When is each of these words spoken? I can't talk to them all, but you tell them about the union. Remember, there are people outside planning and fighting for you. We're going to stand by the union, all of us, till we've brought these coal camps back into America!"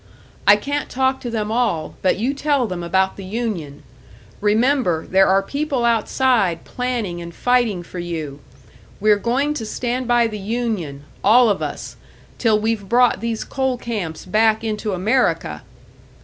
I 0.47 0.55
can't 0.55 0.89
talk 0.89 1.21
to 1.21 1.29
them 1.29 1.51
all, 1.51 1.93
but 2.01 2.17
you 2.17 2.33
tell 2.33 2.65
them 2.65 2.81
about 2.81 3.17
the 3.17 3.23
union. 3.23 3.83
Remember, 4.41 5.05
there 5.05 5.27
are 5.27 5.43
people 5.43 5.85
outside 5.85 6.65
planning 6.65 7.21
and 7.21 7.35
fighting 7.35 7.83
for 7.83 7.99
you. 7.99 8.39
We're 8.99 9.19
going 9.19 9.53
to 9.53 9.63
stand 9.63 10.07
by 10.07 10.25
the 10.25 10.39
union, 10.39 11.03
all 11.23 11.49
of 11.49 11.61
us, 11.61 11.97
till 12.39 12.59
we've 12.59 12.89
brought 12.89 13.21
these 13.21 13.43
coal 13.43 13.77
camps 13.77 14.25
back 14.25 14.63
into 14.63 14.93
America!" 14.93 15.61